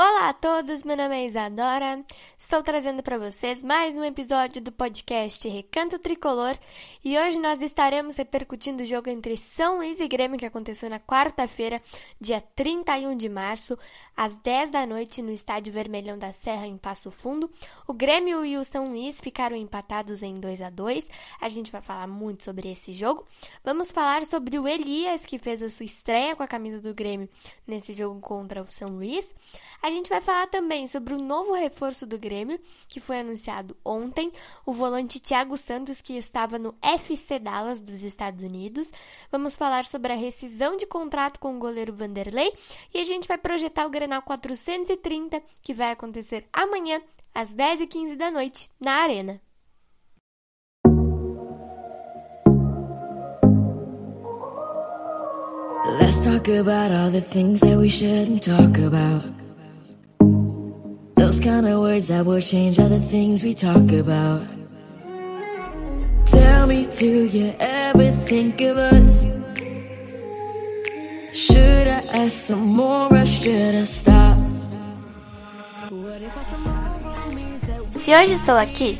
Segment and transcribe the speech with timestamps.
[0.00, 2.04] Olá a todos, meu nome é Isadora.
[2.38, 6.56] Estou trazendo para vocês mais um episódio do podcast Recanto Tricolor
[7.04, 11.00] e hoje nós estaremos repercutindo o jogo entre São Luís e Grêmio que aconteceu na
[11.00, 11.82] quarta-feira,
[12.20, 13.76] dia 31 de março,
[14.16, 17.50] às 10 da noite no Estádio Vermelhão da Serra em Passo Fundo.
[17.84, 21.08] O Grêmio e o São Luís ficaram empatados em 2 a 2.
[21.40, 23.26] A gente vai falar muito sobre esse jogo.
[23.64, 27.28] Vamos falar sobre o Elias que fez a sua estreia com a camisa do Grêmio
[27.66, 29.34] nesse jogo contra o São Luís.
[29.82, 34.32] A gente vai falar também sobre o novo reforço do Grêmio, que foi anunciado ontem,
[34.66, 38.92] o volante Thiago Santos, que estava no FC Dallas dos Estados Unidos.
[39.30, 42.52] Vamos falar sobre a rescisão de contrato com o goleiro Vanderlei
[42.92, 47.00] e a gente vai projetar o Grenal 430, que vai acontecer amanhã,
[47.34, 49.40] às 10h15 da noite, na Arena.
[56.00, 59.47] Let's talk about all the things that we shouldn't talk about.
[61.38, 64.42] Those kind of words that will change all the things we talk about.
[66.26, 69.24] Tell me, do you ever think of us?
[71.32, 74.38] Should I ask some more or should I stop?
[77.92, 78.98] Se hoje estou aqui,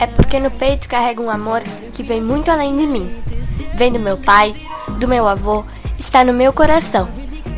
[0.00, 1.62] é porque no peito carrego um amor
[1.94, 3.08] que vem muito além de mim.
[3.76, 4.52] Vem do meu pai,
[4.98, 5.64] do meu avô,
[5.96, 7.08] está no meu coração.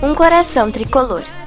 [0.03, 1.38] Um coração tricolor.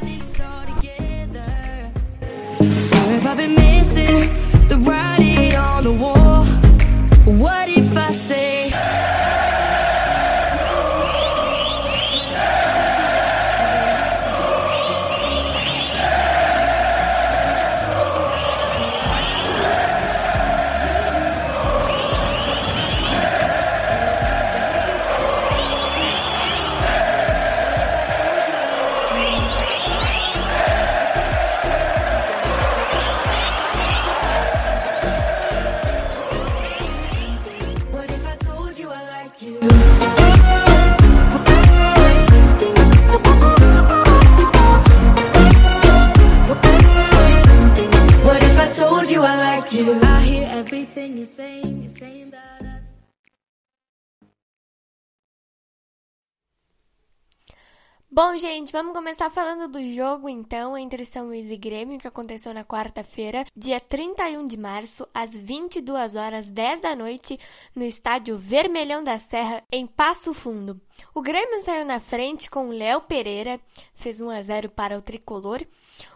[58.24, 62.54] Bom, gente, vamos começar falando do jogo então entre São Luís e Grêmio que aconteceu
[62.54, 67.40] na quarta-feira, dia 31 de março, às 22 horas 10 da noite,
[67.76, 70.80] no estádio Vermelhão da Serra, em Passo Fundo.
[71.16, 73.60] O Grêmio saiu na frente com o Léo Pereira,
[73.96, 75.60] fez 1 a 0 para o tricolor.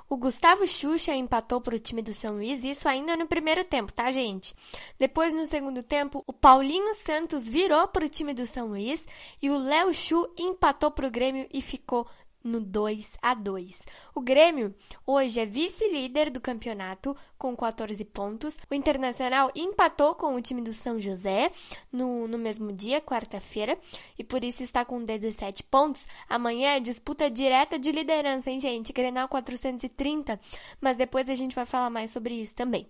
[0.07, 3.91] O Gustavo Xuxa empatou para o time do São Luís, isso ainda no primeiro tempo,
[3.91, 4.55] tá, gente?
[4.99, 9.07] Depois, no segundo tempo, o Paulinho Santos virou para o time do São Luís
[9.41, 12.07] e o Léo Chu empatou para o Grêmio e ficou
[12.45, 13.81] no 2 a 2.
[14.13, 14.73] O Grêmio
[15.05, 18.57] hoje é vice-líder do campeonato com 14 pontos.
[18.69, 21.51] O Internacional empatou com o time do São José
[21.91, 23.77] no, no mesmo dia, quarta-feira,
[24.17, 26.07] e por isso está com 17 pontos.
[26.29, 28.93] Amanhã é disputa direta de liderança, hein, gente?
[28.93, 30.39] Grenal 430,
[30.79, 32.87] mas depois a gente vai falar mais sobre isso também.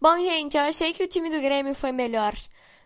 [0.00, 2.34] Bom, gente, eu achei que o time do Grêmio foi melhor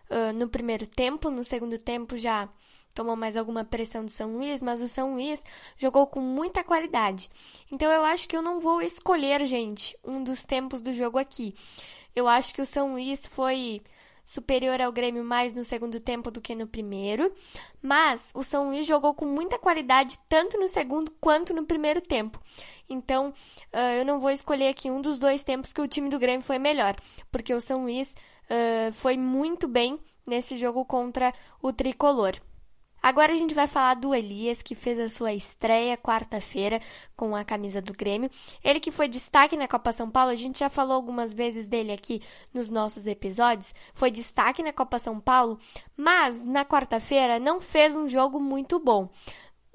[0.09, 2.49] uh, no primeiro tempo, no segundo tempo já
[2.97, 5.43] tomou mais alguma pressão do São Luís, mas o São Luís
[5.77, 7.29] jogou com muita qualidade.
[7.71, 11.53] Então eu acho que eu não vou escolher, gente, um dos tempos do jogo aqui.
[12.15, 13.83] Eu acho que o São Luís foi
[14.25, 17.31] superior ao Grêmio mais no segundo tempo do que no primeiro,
[17.81, 22.41] mas o São Luís jogou com muita qualidade tanto no segundo quanto no primeiro tempo.
[22.89, 23.31] Então,
[23.99, 26.57] eu não vou escolher aqui um dos dois tempos que o time do Grêmio foi
[26.57, 26.95] melhor,
[27.31, 28.13] porque o São Luís
[28.93, 32.33] foi muito bem nesse jogo contra o Tricolor.
[33.01, 36.81] Agora a gente vai falar do Elias, que fez a sua estreia quarta-feira
[37.15, 38.29] com a camisa do Grêmio.
[38.63, 41.91] Ele que foi destaque na Copa São Paulo, a gente já falou algumas vezes dele
[41.91, 42.21] aqui
[42.53, 43.73] nos nossos episódios.
[43.93, 45.59] Foi destaque na Copa São Paulo,
[45.95, 49.09] mas na quarta-feira não fez um jogo muito bom.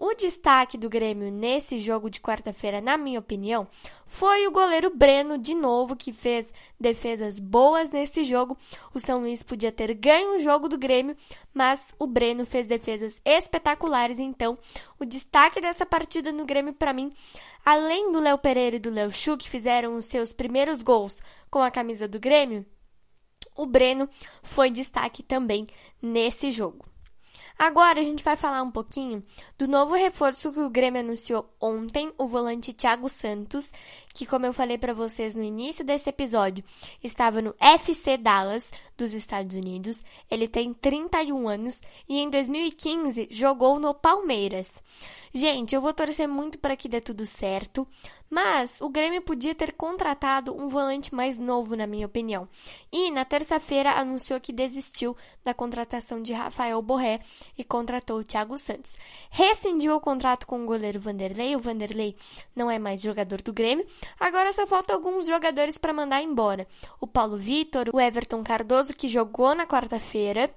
[0.05, 3.69] O destaque do Grêmio nesse jogo de quarta-feira, na minha opinião,
[4.05, 8.59] foi o goleiro Breno, de novo, que fez defesas boas nesse jogo.
[8.93, 11.17] O São Luís podia ter ganho o jogo do Grêmio,
[11.55, 14.19] mas o Breno fez defesas espetaculares.
[14.19, 14.59] Então,
[14.99, 17.13] o destaque dessa partida no Grêmio, para mim,
[17.65, 21.63] além do Léo Pereira e do Léo Chu, que fizeram os seus primeiros gols com
[21.63, 22.67] a camisa do Grêmio,
[23.57, 24.09] o Breno
[24.43, 25.69] foi destaque também
[26.03, 26.92] nesse jogo.
[27.59, 29.23] Agora a gente vai falar um pouquinho
[29.59, 33.71] do novo reforço que o Grêmio anunciou ontem, o volante Thiago Santos,
[34.13, 36.65] que como eu falei para vocês no início desse episódio,
[37.03, 40.03] estava no FC Dallas dos Estados Unidos.
[40.31, 44.83] Ele tem 31 anos e em 2015 jogou no Palmeiras.
[45.35, 47.89] Gente, eu vou torcer muito para que dê tudo certo,
[48.29, 52.47] mas o Grêmio podia ter contratado um volante mais novo, na minha opinião.
[52.93, 57.21] E na terça-feira anunciou que desistiu da contratação de Rafael Borré
[57.57, 58.97] e contratou o Thiago Santos.
[59.31, 61.57] Rescindiu o contrato com o goleiro Vanderlei.
[61.57, 62.17] O Vanderlei
[62.55, 63.87] não é mais jogador do Grêmio.
[64.19, 66.67] Agora só faltam alguns jogadores para mandar embora.
[67.01, 70.51] O Paulo Vitor, o Everton Cardoso, que jogou na quarta-feira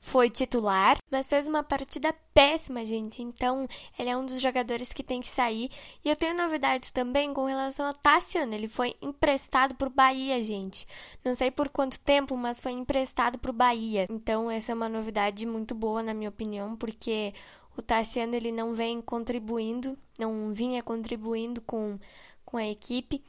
[0.00, 3.22] foi titular, mas fez uma partida péssima, gente.
[3.22, 3.66] Então,
[3.98, 5.70] ele é um dos jogadores que tem que sair.
[6.04, 8.54] E eu tenho novidades também com relação ao Tassiano.
[8.54, 10.86] Ele foi emprestado pro Bahia, gente.
[11.24, 14.06] Não sei por quanto tempo, mas foi emprestado pro Bahia.
[14.08, 17.34] Então, essa é uma novidade muito boa, na minha opinião, porque
[17.76, 21.98] o Tassiano ele não vem contribuindo, não vinha contribuindo com,
[22.44, 23.22] com a equipe.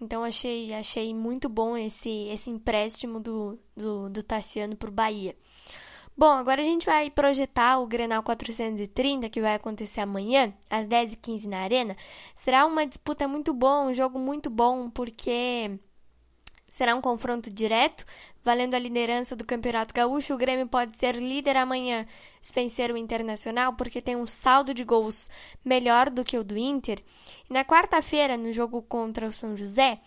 [0.00, 5.36] Então achei, achei muito bom esse, esse empréstimo do, do, do Tassiano para o Bahia.
[6.16, 11.46] Bom, agora a gente vai projetar o Grenal 430, que vai acontecer amanhã, às 10h15
[11.46, 11.96] na Arena.
[12.36, 15.78] Será uma disputa muito boa, um jogo muito bom, porque
[16.68, 18.04] será um confronto direto,
[18.44, 20.34] valendo a liderança do Campeonato Gaúcho.
[20.34, 22.06] O Grêmio pode ser líder amanhã
[22.42, 25.30] se vencer o Internacional, porque tem um saldo de gols
[25.64, 27.02] melhor do que o do Inter.
[27.48, 30.00] E na quarta-feira, no jogo contra o São José,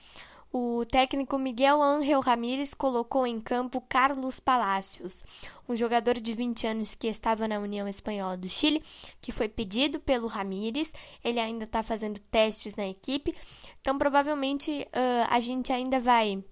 [0.53, 5.23] o técnico Miguel Ángel Ramírez colocou em campo Carlos Palacios,
[5.67, 8.83] um jogador de 20 anos que estava na União Espanhola do Chile,
[9.19, 10.93] que foi pedido pelo Ramírez.
[11.23, 13.35] Ele ainda está fazendo testes na equipe,
[13.81, 16.43] então provavelmente uh, a gente ainda vai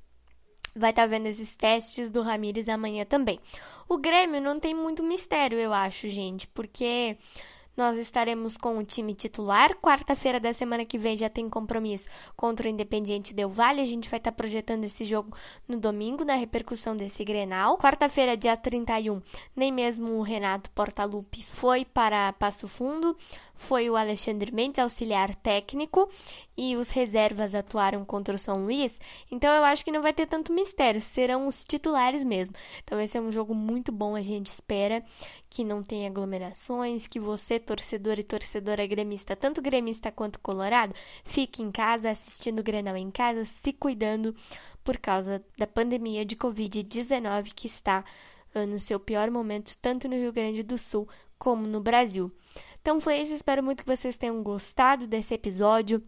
[0.75, 3.39] vai estar tá vendo esses testes do Ramírez amanhã também.
[3.87, 7.17] O Grêmio não tem muito mistério, eu acho, gente, porque
[7.75, 9.75] nós estaremos com o time titular.
[9.75, 13.81] Quarta-feira da semana que vem já tem compromisso contra o Independiente Del Valle.
[13.81, 15.35] A gente vai estar projetando esse jogo
[15.67, 17.77] no domingo, na repercussão desse Grenal.
[17.77, 19.21] Quarta-feira, dia 31,
[19.55, 23.15] nem mesmo o Renato Portaluppi foi para Passo Fundo
[23.61, 26.09] foi o Alexandre Mendes, auxiliar técnico,
[26.63, 28.99] e os reservas atuaram contra o São Luís.
[29.31, 32.55] Então eu acho que não vai ter tanto mistério, serão os titulares mesmo.
[32.83, 35.03] Então esse é um jogo muito bom, a gente espera
[35.49, 40.93] que não tenha aglomerações, que você, torcedor e torcedora gremista, tanto gremista quanto colorado,
[41.23, 44.35] fique em casa assistindo o Grenal em casa, se cuidando
[44.83, 48.05] por causa da pandemia de Covid-19 que está
[48.53, 51.09] ah, no seu pior momento, tanto no Rio Grande do Sul
[51.39, 52.31] como no Brasil.
[52.81, 56.03] Então foi isso, espero muito que vocês tenham gostado desse episódio.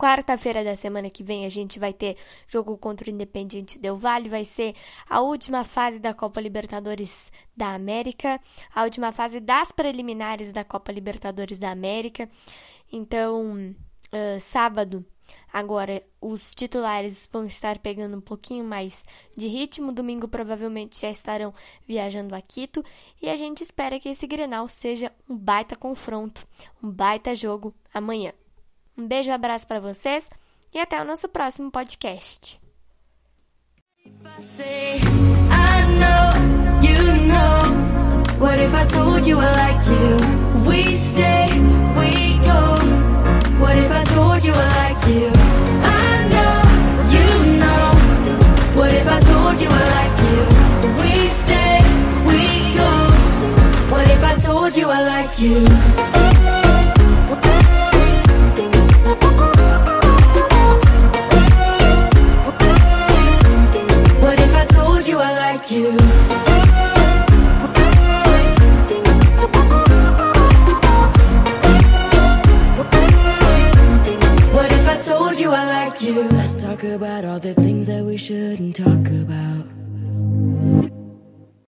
[0.00, 2.16] Quarta-feira da semana que vem a gente vai ter
[2.46, 4.76] jogo contra o Independiente Del Valle, vai ser
[5.10, 8.40] a última fase da Copa Libertadores da América,
[8.72, 12.30] a última fase das preliminares da Copa Libertadores da América.
[12.92, 13.74] Então,
[14.12, 15.04] uh, sábado
[15.52, 19.04] Agora, os titulares vão estar pegando um pouquinho mais
[19.36, 19.92] de ritmo.
[19.92, 21.52] Domingo, provavelmente, já estarão
[21.86, 22.84] viajando a Quito.
[23.20, 26.46] E a gente espera que esse Grenal seja um baita confronto,
[26.82, 28.32] um baita jogo amanhã.
[28.98, 30.28] Um beijo um abraço para vocês
[30.74, 32.60] e até o nosso próximo podcast.
[38.40, 40.16] What if I told you I like you?
[40.64, 41.48] We stay,
[41.96, 42.78] we go.
[43.60, 45.30] What if I told you I like you?
[45.82, 46.62] I know,
[47.10, 47.94] you know.
[48.76, 50.38] What if I told you I like you?
[51.02, 51.82] We stay,
[52.26, 52.90] we go.
[53.90, 56.17] What if I told you I like you?
[65.70, 66.47] you.